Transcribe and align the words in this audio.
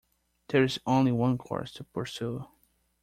There 0.47 0.63
is 0.63 0.79
only 0.87 1.11
one 1.11 1.37
course 1.37 1.71
to 1.73 1.83
pursue. 1.83 2.47